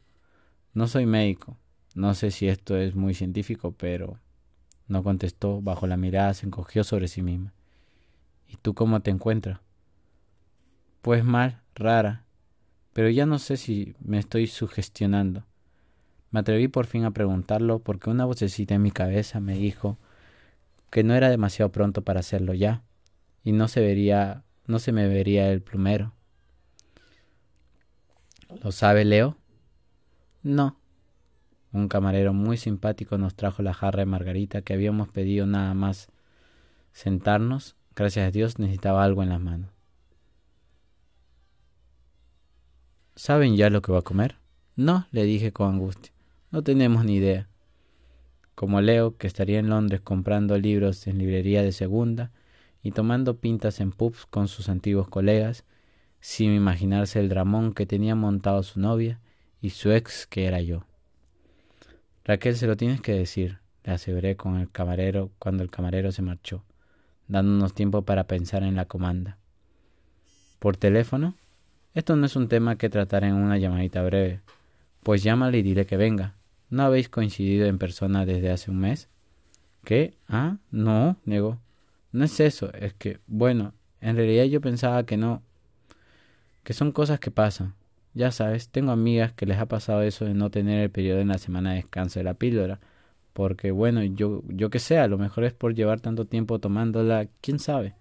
No 0.74 0.88
soy 0.88 1.06
médico. 1.06 1.58
No 1.96 2.13
sé 2.13 2.32
si 2.32 2.48
esto 2.48 2.78
es 2.78 2.96
muy 2.96 3.13
científico, 3.13 3.74
pero 3.78 4.18
no 4.88 5.04
contestó. 5.04 5.62
Bajo 5.62 5.88
la 5.88 5.98
mirada 5.98 6.34
se 6.34 6.46
encogió 6.46 6.84
sobre 6.84 7.08
sí 7.08 7.22
misma. 7.22 7.54
¿Y 8.48 8.58
tú 8.58 8.74
cómo 8.74 9.01
te 9.01 9.12
encuentras? 9.12 9.60
Pues 11.01 11.24
mal, 11.24 11.62
rara, 11.75 12.25
pero 12.94 13.10
ya 13.10 13.25
no 13.25 13.40
sé 13.40 13.58
si 13.58 13.96
me 14.00 14.20
estoy 14.20 14.48
sugestionando. 14.48 15.46
Me 16.30 16.40
atreví 16.40 16.68
por 16.68 16.86
fin 16.86 17.06
a 17.06 17.12
preguntarlo 17.12 17.80
porque 17.80 18.10
una 18.10 18.25
vocecita 18.25 18.75
en 18.75 18.82
mi 18.82 18.92
cabeza 18.92 19.40
me 19.40 19.56
dijo 19.56 19.98
que 20.90 21.04
no 21.04 21.13
era 21.16 21.30
demasiado 21.30 21.72
pronto 21.72 22.04
para 22.04 22.20
hacerlo 22.20 22.54
ya, 22.54 22.84
y 23.44 23.54
no 23.54 23.68
se 23.68 23.82
vería, 23.82 24.44
no 24.68 24.80
se 24.80 24.92
me 24.92 25.08
vería 25.08 25.50
el 25.51 25.62
plumero. 25.62 26.13
¿Lo 28.62 28.72
sabe 28.72 29.06
Leo? 29.06 29.38
No. 30.44 30.78
Un 31.72 31.88
camarero 31.88 32.34
muy 32.34 32.58
simpático 32.58 33.18
nos 33.18 33.36
trajo 33.36 33.62
la 33.62 33.74
jarra 33.74 34.00
de 34.00 34.06
margarita 34.06 34.62
que 34.62 34.74
habíamos 34.74 35.10
pedido 35.10 35.46
nada 35.46 35.74
más 35.74 36.10
sentarnos. 36.92 37.76
Gracias 37.96 38.28
a 38.28 38.32
Dios 38.32 38.60
necesitaba 38.60 39.04
algo 39.04 39.24
en 39.24 39.30
las 39.30 39.40
manos. 39.40 39.70
¿Saben 43.16 43.56
ya 43.56 43.70
lo 43.70 43.82
que 43.82 43.92
va 43.92 44.00
a 44.00 44.04
comer? 44.04 44.38
No, 44.76 45.06
le 45.12 45.24
dije 45.24 45.52
con 45.52 45.74
angustia. 45.74 46.12
No 46.50 46.64
tenemos 46.64 47.06
ni 47.06 47.18
idea. 47.18 47.48
Como 48.56 48.82
Leo, 48.82 49.18
que 49.18 49.28
estaría 49.28 49.60
en 49.60 49.70
Londres 49.70 50.02
comprando 50.02 50.58
libros 50.58 51.06
en 51.08 51.20
librería 51.20 51.62
de 51.62 51.72
segunda 51.72 52.32
y 52.82 52.92
tomando 52.92 53.38
pintas 53.38 53.80
en 53.80 53.92
pubs 53.92 54.26
con 54.26 54.48
sus 54.48 54.70
antiguos 54.70 55.08
colegas, 55.08 55.66
sin 56.20 56.54
imaginarse 56.54 57.20
el 57.20 57.30
dramón 57.30 57.74
que 57.74 57.86
tenía 57.86 58.16
montado 58.16 58.64
su 58.64 58.80
novia 58.80 59.20
y 59.62 59.70
su 59.70 59.91
ex 59.91 60.25
que 60.27 60.46
era 60.46 60.62
yo. 60.62 60.86
Raquel, 62.25 62.56
se 62.56 62.68
lo 62.68 62.77
tienes 62.77 63.01
que 63.01 63.13
decir, 63.13 63.60
le 63.84 63.94
aseguré 63.94 64.36
con 64.36 64.58
el 64.58 64.70
camarero 64.70 65.32
cuando 65.39 65.63
el 65.63 65.72
camarero 65.72 66.12
se 66.12 66.22
marchó, 66.22 66.63
dándonos 67.27 67.74
tiempo 67.74 68.03
para 68.03 68.25
pensar 68.25 68.63
en 68.63 68.75
la 68.75 68.86
comanda. 68.86 69.38
¿Por 70.60 70.77
teléfono? 70.77 71.36
Esto 71.94 72.15
no 72.15 72.25
es 72.25 72.36
un 72.36 72.48
tema 72.48 72.77
que 72.77 72.89
tratar 72.89 73.24
en 73.24 73.34
una 73.34 73.58
llamadita 73.58 74.03
breve. 74.03 74.41
Pues 75.03 75.24
llámale 75.24 75.58
y 75.58 75.62
dile 75.63 75.86
que 75.86 75.98
venga. 75.98 76.36
¿No 76.70 76.84
habéis 76.84 77.10
coincidido 77.10 77.65
en 77.65 77.80
persona 77.80 78.25
desde 78.25 78.51
hace 78.51 78.72
un 78.72 78.80
mes? 78.80 79.10
¿Qué? 79.84 80.13
Ah, 80.30 80.58
no, 80.70 81.18
negó. 81.25 81.60
No 82.12 82.24
es 82.25 82.39
eso, 82.39 82.72
es 82.74 82.94
que, 82.94 83.20
bueno, 83.25 83.74
en 84.00 84.15
realidad 84.15 84.46
yo 84.46 84.62
pensaba 84.62 85.06
que 85.06 85.18
no, 85.18 85.41
que 86.63 86.74
son 86.74 86.91
cosas 86.91 87.20
que 87.20 87.32
pasan. 87.32 87.74
Ya 88.13 88.32
sabes, 88.32 88.70
tengo 88.70 88.91
amigas 88.91 89.32
que 89.34 89.46
les 89.46 89.58
ha 89.58 89.68
pasado 89.68 90.01
eso 90.01 90.25
de 90.25 90.34
no 90.34 90.50
tener 90.50 90.82
el 90.82 90.91
periodo 90.91 91.20
en 91.20 91.30
la 91.30 91.38
semana 91.38 91.72
de 91.72 91.77
descanso 91.77 92.20
de 92.20 92.25
la 92.25 92.34
píldora, 92.34 92.80
porque 93.34 93.72
bueno, 93.72 94.03
yo, 94.03 94.44
yo 94.48 94.70
que 94.70 94.80
sé, 94.80 95.00
a 95.00 95.08
lo 95.08 95.18
mejor 95.18 95.46
es 95.46 95.53
por 95.53 95.74
llevar 95.74 96.01
tanto 96.01 96.25
tiempo 96.25 96.60
tomándola, 96.60 97.27
quién 97.41 97.60
sabe. 97.60 97.96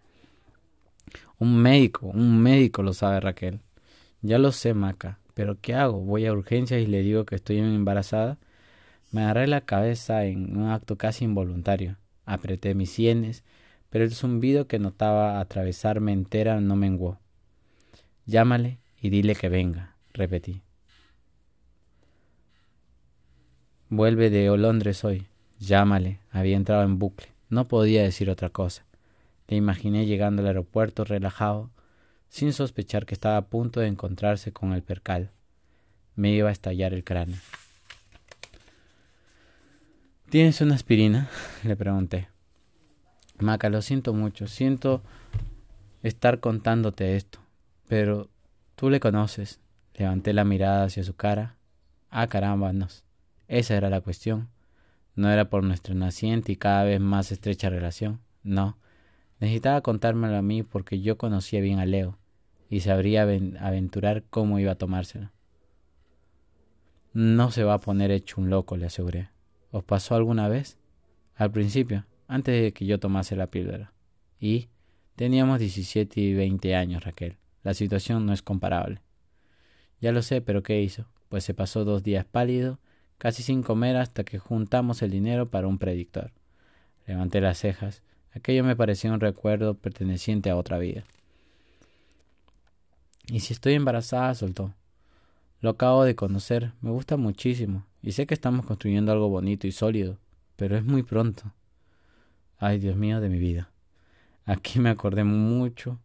Un 1.38 1.56
médico, 1.56 2.06
un 2.06 2.40
médico 2.42 2.82
lo 2.82 2.92
sabe 2.92 3.20
Raquel. 3.20 3.60
Ya 4.22 4.38
lo 4.38 4.52
sé, 4.52 4.74
Maca, 4.74 5.18
pero 5.34 5.58
¿qué 5.60 5.74
hago? 5.74 6.00
Voy 6.00 6.26
a 6.26 6.32
urgencias 6.32 6.82
y 6.82 6.86
le 6.86 7.02
digo 7.02 7.24
que 7.24 7.36
estoy 7.36 7.58
embarazada. 7.58 8.38
Me 9.12 9.22
agarré 9.22 9.46
la 9.46 9.62
cabeza 9.62 10.24
en 10.24 10.56
un 10.56 10.70
acto 10.70 10.96
casi 10.96 11.24
involuntario. 11.24 11.96
Apreté 12.26 12.74
mis 12.74 12.90
sienes, 12.90 13.44
pero 13.90 14.04
el 14.04 14.12
zumbido 14.12 14.66
que 14.66 14.78
notaba 14.78 15.40
atravesarme 15.40 16.12
entera 16.12 16.60
no 16.60 16.76
menguó. 16.76 17.18
Llámale 18.26 18.78
y 19.00 19.10
dile 19.10 19.34
que 19.34 19.48
venga, 19.48 19.89
repetí. 20.12 20.62
Vuelve 23.88 24.30
de 24.30 24.56
Londres 24.56 25.04
hoy. 25.04 25.26
Llámale. 25.58 26.20
Había 26.30 26.56
entrado 26.56 26.84
en 26.84 26.98
bucle. 26.98 27.28
No 27.48 27.66
podía 27.66 28.02
decir 28.02 28.30
otra 28.30 28.50
cosa. 28.50 28.86
Le 29.48 29.56
imaginé 29.56 30.06
llegando 30.06 30.42
al 30.42 30.48
aeropuerto 30.48 31.04
relajado, 31.04 31.70
sin 32.28 32.52
sospechar 32.52 33.04
que 33.04 33.14
estaba 33.14 33.36
a 33.36 33.46
punto 33.46 33.80
de 33.80 33.88
encontrarse 33.88 34.52
con 34.52 34.72
el 34.72 34.82
percal. 34.84 35.32
Me 36.14 36.30
iba 36.30 36.48
a 36.48 36.52
estallar 36.52 36.94
el 36.94 37.02
cráneo. 37.02 37.38
¿Tienes 40.28 40.60
una 40.60 40.76
aspirina? 40.76 41.28
le 41.64 41.74
pregunté. 41.74 42.28
Maca, 43.40 43.68
lo 43.68 43.82
siento 43.82 44.14
mucho. 44.14 44.46
Siento 44.46 45.02
estar 46.04 46.38
contándote 46.38 47.16
esto. 47.16 47.40
Pero 47.88 48.30
tú 48.76 48.88
le 48.88 49.00
conoces. 49.00 49.58
Levanté 50.00 50.32
la 50.32 50.44
mirada 50.44 50.84
hacia 50.84 51.04
su 51.04 51.14
cara. 51.14 51.58
Ah, 52.08 52.26
Esa 53.48 53.76
era 53.76 53.90
la 53.90 54.00
cuestión. 54.00 54.48
No 55.14 55.30
era 55.30 55.50
por 55.50 55.62
nuestra 55.62 55.94
naciente 55.94 56.52
y 56.52 56.56
cada 56.56 56.84
vez 56.84 56.98
más 57.00 57.30
estrecha 57.32 57.68
relación. 57.68 58.22
No. 58.42 58.78
Necesitaba 59.40 59.82
contármelo 59.82 60.38
a 60.38 60.42
mí 60.42 60.62
porque 60.62 61.02
yo 61.02 61.18
conocía 61.18 61.60
bien 61.60 61.80
a 61.80 61.84
Leo 61.84 62.18
y 62.70 62.80
sabría 62.80 63.24
aventurar 63.24 64.24
cómo 64.30 64.58
iba 64.58 64.72
a 64.72 64.76
tomárselo. 64.76 65.32
No 67.12 67.50
se 67.50 67.64
va 67.64 67.74
a 67.74 67.80
poner 67.80 68.10
hecho 68.10 68.40
un 68.40 68.48
loco, 68.48 68.78
le 68.78 68.86
aseguré. 68.86 69.28
¿Os 69.70 69.84
pasó 69.84 70.14
alguna 70.14 70.48
vez? 70.48 70.78
Al 71.34 71.50
principio, 71.50 72.06
antes 72.26 72.58
de 72.62 72.72
que 72.72 72.86
yo 72.86 72.98
tomase 72.98 73.36
la 73.36 73.48
píldora. 73.48 73.92
Y 74.38 74.70
teníamos 75.14 75.58
17 75.58 76.18
y 76.18 76.32
20 76.32 76.74
años, 76.74 77.04
Raquel. 77.04 77.36
La 77.62 77.74
situación 77.74 78.24
no 78.24 78.32
es 78.32 78.40
comparable. 78.40 79.02
Ya 80.00 80.12
lo 80.12 80.22
sé, 80.22 80.40
pero 80.40 80.62
¿qué 80.62 80.80
hizo? 80.80 81.06
Pues 81.28 81.44
se 81.44 81.54
pasó 81.54 81.84
dos 81.84 82.02
días 82.02 82.24
pálido, 82.24 82.78
casi 83.18 83.42
sin 83.42 83.62
comer 83.62 83.96
hasta 83.96 84.24
que 84.24 84.38
juntamos 84.38 85.02
el 85.02 85.10
dinero 85.10 85.50
para 85.50 85.66
un 85.66 85.78
predictor. 85.78 86.32
Levanté 87.06 87.40
las 87.40 87.58
cejas. 87.58 88.02
Aquello 88.32 88.64
me 88.64 88.76
parecía 88.76 89.12
un 89.12 89.20
recuerdo 89.20 89.74
perteneciente 89.74 90.50
a 90.50 90.56
otra 90.56 90.78
vida. 90.78 91.04
Y 93.26 93.40
si 93.40 93.52
estoy 93.52 93.74
embarazada, 93.74 94.34
soltó. 94.34 94.74
Lo 95.60 95.70
acabo 95.70 96.04
de 96.04 96.16
conocer, 96.16 96.72
me 96.80 96.90
gusta 96.90 97.16
muchísimo, 97.16 97.84
y 98.02 98.12
sé 98.12 98.26
que 98.26 98.34
estamos 98.34 98.64
construyendo 98.64 99.12
algo 99.12 99.28
bonito 99.28 99.66
y 99.66 99.72
sólido, 99.72 100.18
pero 100.56 100.76
es 100.76 100.84
muy 100.84 101.02
pronto. 101.02 101.52
Ay, 102.58 102.78
Dios 102.78 102.96
mío 102.96 103.20
de 103.20 103.28
mi 103.28 103.38
vida. 103.38 103.70
Aquí 104.46 104.78
me 104.78 104.88
acordé 104.88 105.24
mucho 105.24 106.00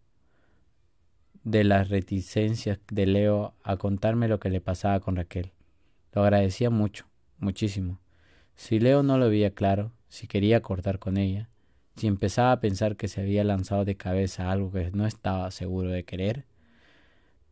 de 1.46 1.64
las 1.64 1.88
reticencias 1.88 2.80
de 2.92 3.06
Leo 3.06 3.54
a 3.64 3.78
contarme 3.78 4.28
lo 4.28 4.42
que 4.42 4.50
le 4.50 4.60
pasaba 4.60 5.00
con 5.00 5.16
Raquel. 5.16 5.54
Lo 6.12 6.24
agradecía 6.24 6.70
mucho, 6.70 7.06
muchísimo. 7.38 8.02
Si 8.56 8.80
Leo 8.80 9.02
no 9.02 9.18
lo 9.18 9.30
veía 9.30 9.52
claro, 9.52 9.94
si 10.10 10.28
quería 10.28 10.62
cortar 10.62 11.00
con 11.00 11.16
ella, 11.16 11.48
si 11.96 12.08
empezaba 12.08 12.52
a 12.52 12.60
pensar 12.60 12.98
que 12.98 13.08
se 13.08 13.22
había 13.22 13.46
lanzado 13.46 13.86
de 13.86 13.96
cabeza 13.96 14.52
algo 14.52 14.70
que 14.74 14.92
no 14.92 15.08
estaba 15.08 15.50
seguro 15.52 15.90
de 15.90 16.04
querer, 16.04 16.46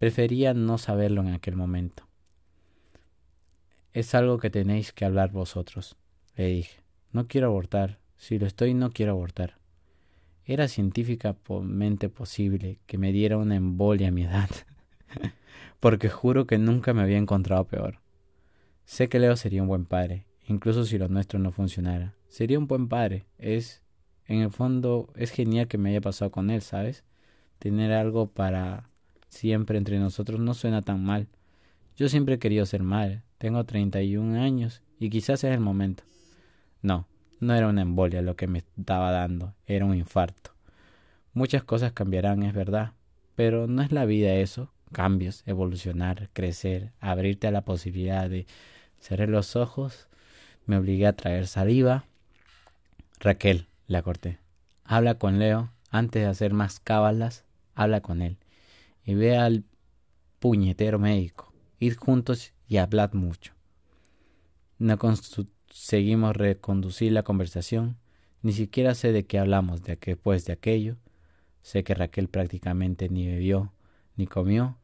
Prefería 0.03 0.53
no 0.53 0.77
saberlo 0.77 1.21
en 1.21 1.29
aquel 1.29 1.55
momento. 1.55 2.09
Es 3.93 4.13
algo 4.15 4.37
que 4.37 4.49
tenéis 4.49 4.91
que 4.91 5.05
hablar 5.05 5.31
vosotros, 5.31 5.95
le 6.35 6.47
dije. 6.47 6.81
No 7.13 7.29
quiero 7.29 7.47
abortar. 7.47 7.99
Si 8.17 8.37
lo 8.37 8.45
estoy, 8.45 8.73
no 8.73 8.91
quiero 8.91 9.13
abortar. 9.13 9.59
Era 10.45 10.67
científicamente 10.67 12.09
posible 12.09 12.79
que 12.85 12.97
me 12.97 13.11
diera 13.11 13.37
una 13.37 13.55
embolia 13.55 14.09
a 14.09 14.11
mi 14.11 14.23
edad, 14.23 14.49
porque 15.79 16.09
juro 16.09 16.47
que 16.47 16.57
nunca 16.57 16.93
me 16.93 17.01
había 17.01 17.17
encontrado 17.17 17.65
peor. 17.65 17.99
Sé 18.85 19.07
que 19.07 19.19
Leo 19.19 19.37
sería 19.37 19.61
un 19.61 19.69
buen 19.69 19.85
padre, 19.85 20.25
incluso 20.47 20.83
si 20.83 20.97
lo 20.97 21.07
nuestro 21.07 21.39
no 21.39 21.51
funcionara. 21.51 22.15
Sería 22.27 22.59
un 22.59 22.67
buen 22.67 22.89
padre. 22.89 23.25
Es, 23.37 23.81
en 24.27 24.39
el 24.39 24.51
fondo, 24.51 25.13
es 25.15 25.31
genial 25.31 25.67
que 25.67 25.77
me 25.77 25.91
haya 25.91 26.01
pasado 26.01 26.31
con 26.31 26.49
él, 26.49 26.61
¿sabes? 26.61 27.05
Tener 27.59 27.93
algo 27.93 28.27
para 28.27 28.89
siempre 29.29 29.77
entre 29.77 29.99
nosotros 29.99 30.39
no 30.39 30.53
suena 30.53 30.81
tan 30.81 31.03
mal. 31.03 31.27
Yo 31.95 32.09
siempre 32.09 32.35
he 32.35 32.39
querido 32.39 32.65
ser 32.65 32.83
madre. 32.83 33.23
Tengo 33.37 33.63
31 33.63 34.41
años 34.41 34.81
y 34.99 35.09
quizás 35.09 35.43
es 35.43 35.53
el 35.53 35.59
momento. 35.59 36.03
No, 36.81 37.07
no 37.43 37.53
era 37.55 37.67
una 37.67 37.81
embolia 37.81 38.21
lo 38.21 38.35
que 38.35 38.47
me 38.47 38.59
estaba 38.59 39.11
dando, 39.11 39.53
era 39.65 39.85
un 39.85 39.95
infarto. 39.95 40.51
Muchas 41.33 41.63
cosas 41.63 41.91
cambiarán, 41.91 42.43
es 42.43 42.53
verdad, 42.53 42.93
pero 43.35 43.67
no 43.67 43.81
es 43.81 43.91
la 43.91 44.05
vida 44.05 44.33
eso. 44.33 44.71
Cambios, 44.91 45.43
evolucionar, 45.47 46.29
crecer, 46.33 46.91
abrirte 46.99 47.47
a 47.47 47.51
la 47.51 47.65
posibilidad 47.65 48.29
de 48.29 48.45
Cerré 49.03 49.27
los 49.27 49.57
ojos, 49.57 50.07
me 50.65 50.77
obligué 50.77 51.07
a 51.07 51.15
traer 51.17 51.47
saliva. 51.47 52.05
Raquel, 53.19 53.67
la 53.85 54.01
corté. 54.01 54.39
Habla 54.85 55.15
con 55.15 55.39
Leo 55.39 55.71
antes 55.89 56.21
de 56.21 56.29
hacer 56.29 56.53
más 56.53 56.79
cábalas. 56.79 57.43
Habla 57.75 57.99
con 57.99 58.21
él. 58.21 58.37
Y 59.03 59.15
ve 59.15 59.37
al 59.37 59.65
puñetero 60.39 60.99
médico. 60.99 61.51
Id 61.79 61.95
juntos 61.95 62.53
y 62.69 62.77
hablad 62.77 63.11
mucho. 63.11 63.53
No 64.77 64.97
conseguimos 65.73 66.37
reconducir 66.37 67.11
la 67.11 67.23
conversación. 67.23 67.97
Ni 68.43 68.53
siquiera 68.53 68.93
sé 68.93 69.11
de 69.11 69.25
qué 69.25 69.39
hablamos 69.39 69.81
de 69.81 69.97
después 69.99 70.45
de 70.45 70.53
aquello. 70.53 70.97
Sé 71.63 71.83
que 71.83 71.95
Raquel 71.95 72.27
prácticamente 72.27 73.09
ni 73.09 73.25
bebió 73.25 73.73
ni 74.15 74.27
comió 74.27 74.77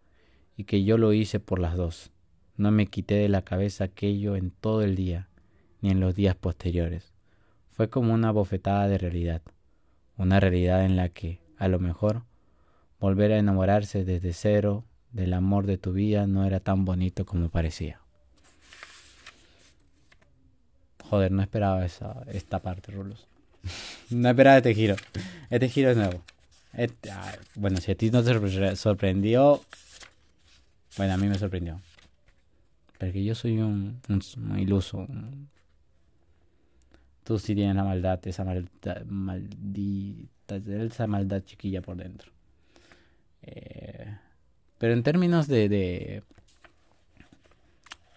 y 0.58 0.64
que 0.64 0.84
yo 0.84 0.98
lo 0.98 1.14
hice 1.14 1.40
por 1.40 1.60
las 1.60 1.76
dos. 1.76 2.12
No 2.58 2.72
me 2.72 2.88
quité 2.88 3.16
de 3.16 3.30
la 3.30 3.44
cabeza 3.44 3.84
aquello 3.84 4.36
en 4.36 4.50
todo 4.50 4.82
el 4.82 4.96
día, 4.96 5.30
ni 5.82 5.92
en 5.92 6.00
los 6.00 6.16
días 6.16 6.36
posteriores. 6.36 7.14
Fue 7.70 7.90
como 7.90 8.12
una 8.12 8.32
bofetada 8.32 8.88
de 8.88 8.98
realidad, 8.98 9.44
una 10.18 10.40
realidad 10.40 10.84
en 10.86 10.96
la 10.96 11.10
que, 11.10 11.40
a 11.58 11.68
lo 11.68 11.80
mejor, 11.80 12.24
volver 13.00 13.32
a 13.32 13.38
enamorarse 13.38 14.06
desde 14.06 14.34
cero 14.34 14.86
del 15.12 15.34
amor 15.34 15.68
de 15.68 15.78
tu 15.78 15.94
vida 15.94 16.26
no 16.26 16.46
era 16.46 16.60
tan 16.60 16.84
bonito 16.84 17.26
como 17.26 17.50
parecía. 17.50 18.02
Joder, 21.10 21.32
no 21.32 21.42
esperaba 21.42 21.86
esa, 21.86 22.24
esta 22.28 22.60
parte, 22.60 22.92
Rulos. 22.92 23.28
no 24.10 24.30
esperaba 24.30 24.58
este 24.58 24.76
giro. 24.76 24.96
Este 25.50 25.70
giro 25.70 25.90
es 25.90 25.98
nuevo. 25.98 26.22
Este, 26.74 27.12
bueno, 27.56 27.78
si 27.78 27.92
a 27.92 27.96
ti 27.96 28.12
no 28.12 28.24
te 28.24 28.76
sorprendió, 28.76 29.62
bueno, 30.98 31.14
a 31.14 31.18
mí 31.18 31.28
me 31.28 31.38
sorprendió. 31.38 31.82
Porque 33.00 33.24
yo 33.24 33.34
soy 33.34 33.60
un, 33.60 34.02
iluso. 34.58 35.08
Tú 37.24 37.40
sí 37.40 37.56
tienes 37.56 37.76
la 37.76 37.84
maldad, 37.84 38.20
esa 38.28 38.44
maldad, 38.44 39.04
maldita, 39.06 40.58
esa 40.58 41.08
maldad 41.08 41.42
chiquilla 41.42 41.82
por 41.82 41.96
dentro. 41.98 42.32
Eh, 43.42 44.18
pero 44.78 44.94
en 44.94 45.04
términos 45.04 45.48
de, 45.48 46.24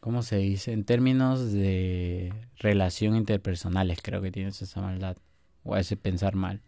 ¿Cómo 0.02 0.24
se 0.24 0.38
dice? 0.38 0.72
En 0.72 0.82
términos 0.82 1.52
de 1.52 2.34
relación 2.58 3.14
interpersonales, 3.14 4.00
creo 4.02 4.20
que 4.20 4.32
tienes 4.32 4.60
esa 4.60 4.80
maldad. 4.80 5.16
O 5.62 5.76
ese 5.76 5.96
pensar 5.96 6.34
mal. 6.34 6.60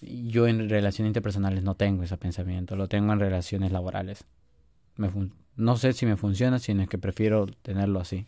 Yo 0.00 0.48
en 0.48 0.70
relaciones 0.70 1.10
interpersonales 1.10 1.62
no 1.62 1.74
tengo 1.74 2.04
ese 2.04 2.16
pensamiento, 2.16 2.74
lo 2.74 2.88
tengo 2.88 3.12
en 3.12 3.20
relaciones 3.20 3.70
laborales. 3.70 4.24
no 5.56 5.76
sé 5.76 5.92
si 5.92 6.06
me 6.06 6.16
funciona, 6.16 6.58
sino 6.58 6.80
es 6.80 6.88
que 6.88 6.96
prefiero 6.96 7.44
tenerlo 7.60 8.00
así. 8.00 8.24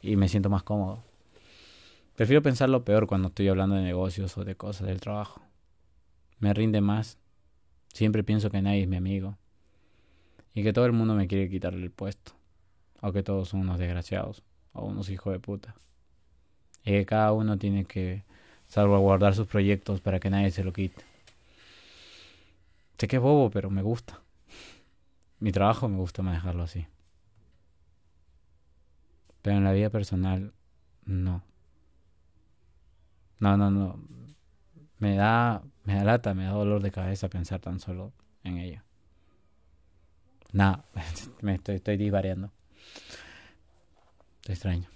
Y 0.00 0.14
me 0.14 0.28
siento 0.28 0.48
más 0.48 0.62
cómodo. 0.62 1.02
Prefiero 2.14 2.40
pensar 2.40 2.68
lo 2.68 2.84
peor 2.84 3.08
cuando 3.08 3.28
estoy 3.30 3.48
hablando 3.48 3.74
de 3.74 3.82
negocios 3.82 4.38
o 4.38 4.44
de 4.44 4.54
cosas 4.54 4.86
del 4.86 5.00
trabajo. 5.00 5.42
Me 6.38 6.54
rinde 6.54 6.80
más. 6.80 7.18
Siempre 7.94 8.22
pienso 8.22 8.48
que 8.52 8.62
nadie 8.62 8.82
es 8.82 8.88
mi 8.88 8.94
amigo. 8.94 9.36
Y 10.54 10.62
que 10.62 10.72
todo 10.72 10.86
el 10.86 10.92
mundo 10.92 11.14
me 11.16 11.26
quiere 11.26 11.50
quitarle 11.50 11.82
el 11.82 11.90
puesto. 11.90 12.36
O 13.06 13.12
que 13.12 13.22
todos 13.22 13.50
son 13.50 13.60
unos 13.60 13.78
desgraciados. 13.78 14.42
O 14.72 14.86
unos 14.86 15.10
hijos 15.10 15.30
de 15.34 15.38
puta. 15.38 15.74
Y 16.84 16.92
que 16.92 17.04
cada 17.04 17.32
uno 17.32 17.58
tiene 17.58 17.84
que 17.84 18.24
salvaguardar 18.66 19.34
sus 19.34 19.46
proyectos 19.46 20.00
para 20.00 20.18
que 20.20 20.30
nadie 20.30 20.50
se 20.50 20.64
lo 20.64 20.72
quite. 20.72 21.04
Sé 22.96 23.06
que 23.06 23.16
es 23.16 23.22
bobo, 23.22 23.50
pero 23.50 23.68
me 23.68 23.82
gusta. 23.82 24.22
Mi 25.38 25.52
trabajo 25.52 25.86
me 25.86 25.98
gusta 25.98 26.22
manejarlo 26.22 26.62
así. 26.62 26.86
Pero 29.42 29.58
en 29.58 29.64
la 29.64 29.72
vida 29.72 29.90
personal, 29.90 30.54
no. 31.04 31.42
No, 33.38 33.58
no, 33.58 33.70
no. 33.70 34.00
Me 34.98 35.14
da, 35.16 35.62
me 35.84 35.96
da 35.96 36.04
lata, 36.04 36.32
me 36.32 36.44
da 36.44 36.52
dolor 36.52 36.80
de 36.80 36.90
cabeza 36.90 37.28
pensar 37.28 37.60
tan 37.60 37.80
solo 37.80 38.14
en 38.44 38.56
ello. 38.56 38.80
Nada, 40.52 40.86
me 41.42 41.56
estoy, 41.56 41.76
estoy 41.76 41.98
disvariando. 41.98 42.50
Te 44.44 44.52
extraño. 44.52 44.93